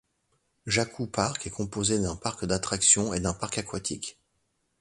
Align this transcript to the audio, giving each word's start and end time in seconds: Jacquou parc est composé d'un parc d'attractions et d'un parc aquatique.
Jacquou 0.65 1.05
parc 1.05 1.45
est 1.45 1.51
composé 1.51 1.99
d'un 1.99 2.15
parc 2.15 2.43
d'attractions 2.45 3.13
et 3.13 3.19
d'un 3.19 3.35
parc 3.35 3.59
aquatique. 3.59 4.17